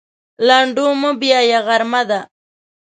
[0.47, 2.19] لنډو مه بیایه غرمه ده.